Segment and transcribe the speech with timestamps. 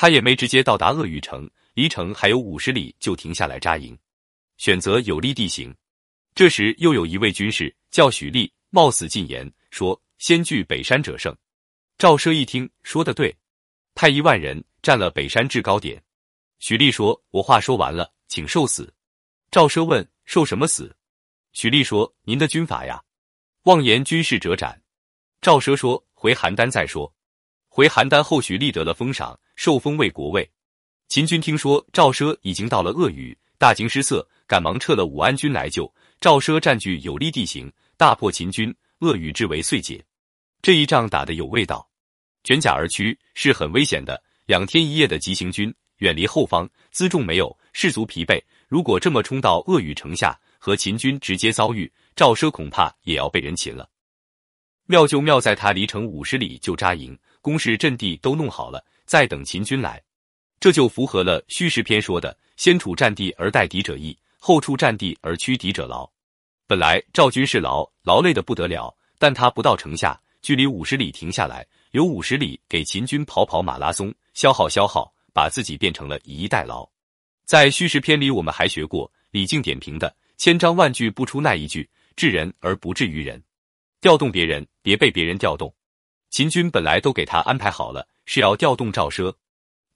[0.00, 3.98] 他也没直接到达鄂豫城，离城还有五十里，就停下来扎营，
[4.56, 5.74] 选择有利地形。
[6.36, 11.36] 这时又有一位军士叫许力，冒死进言说：“先据北山者胜。”
[11.98, 13.36] 赵奢一听，说的对，
[13.96, 16.00] 派一万人占了北山制高点。
[16.60, 18.94] 许力说：“我话说完了，请受死。”
[19.50, 20.94] 赵奢问：“受什么死？”
[21.52, 23.02] 许力说：“您的军法呀。”
[23.66, 24.80] 妄言军事者斩。
[25.40, 27.12] 赵奢说：“回邯郸再说。”
[27.66, 30.48] 回邯郸后，许力得了封赏，受封为国尉。
[31.08, 35.92] 秦军听说赵奢已经到了鄂豫，大惊失色，赶忙撤了武安军来救。
[36.20, 40.02] 赵奢占据有利地形，大破秦军，鄂豫之围遂解。
[40.62, 41.84] 这一仗打得有味道，
[42.44, 44.22] 卷甲而趋是很危险的。
[44.46, 48.40] 两天一夜的急行军，远离后方，辎重没有，士卒疲惫。
[48.68, 53.90] 如果这么冲到鄂豫城下，和秦军直接遭遇，赵奢恐怕也要被人擒了。
[54.86, 60.02] 妙就妙在他离城五十里就扎营，工事阵地都弄好了，再等秦军来，
[60.60, 66.06] 这就符合了虚实篇说的“先处战地而待敌者易，后处战地而驱敌者劳”。
[66.68, 70.20] 本来赵军是劳劳累的不得了，但他不到城下。
[70.42, 76.86] 距离五十里停下来，有五十里给秦军跑跑马拉松，消耗消耗，把自己变成了以逸待劳。
[77.46, 83.42] 在虚实篇里，我们还学过李靖点评的“千章万句不出那一句，治人而不治于人”。
[84.02, 85.74] 调动别人，别被别人调动。
[86.28, 89.34] 秦军本来都给他安排好了，是要调动赵奢。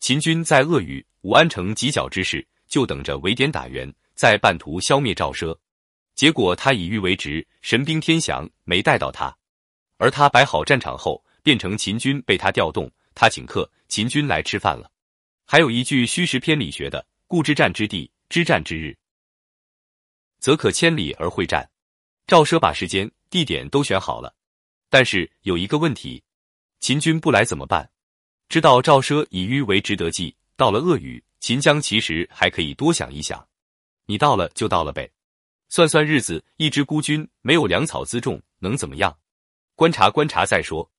[0.00, 5.54] 秦军在鄂豫、武安城犄角之势，就等着围点打援，在半途消灭赵奢。
[6.14, 9.36] 结果他以玉为职，神兵天降，没带到他。
[9.98, 14.90] 而他摆好战场后，变成秦军被他调动，他请客，秦军来吃饭了。
[15.44, 18.96] 还有一句虚实篇里学的：“故知战之地，知战之日，
[20.38, 21.68] 则可千里而会战。”
[22.26, 24.34] 赵奢把时间、地点都选好了，
[24.88, 26.24] 但是有一个问题：
[26.80, 27.90] 秦军不来怎么办？
[28.48, 33.46] 知道赵奢以迂为值得计，到了鄂豫，秦将其实还可以多想一想。
[34.06, 35.10] 你到了就到了呗，
[35.68, 39.16] 算算日子，一支孤军没有粮草辎重，能怎么样？
[39.74, 40.90] 观察观察再说，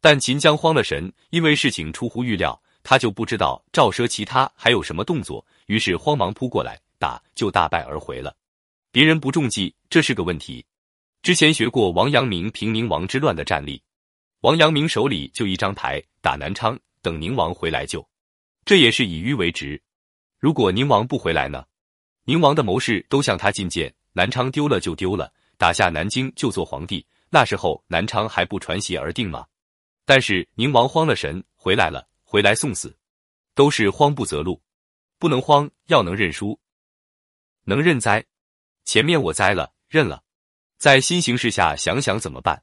[0.00, 8.36] 但秦将慌了神，因为事情出乎预料，他就不知道赵奢其他还有什么动作，于是慌忙扑过来打，就大败而回了。
[8.92, 10.64] 别人不中计，这是个问题。
[11.22, 13.82] 之前学过王阳明平宁王之乱的战例，
[14.40, 18.06] 王阳明手里就一张牌，打南昌，等宁王回来救，
[18.64, 19.80] 这也是以迂为直。
[20.38, 21.64] 如果宁王不回来呢？
[22.24, 27.06] 宁王的谋士都向他进谏，南昌丢了就丢了，打下南京就做皇帝。
[27.30, 29.46] 那时候南昌还不传檄而定吗？
[30.04, 32.96] 但是宁王慌了神，回来了，回来送死，
[33.54, 34.62] 都是慌不择路，
[35.18, 36.58] 不能慌，要能认输，
[37.64, 38.24] 能认栽。
[38.84, 40.22] 前面我栽了，认了，
[40.78, 42.62] 在新形势下想想怎么办，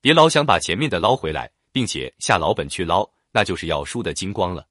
[0.00, 4.69] 别老想把前面的捞回来，并且下老本去捞，那就是要输的精光了。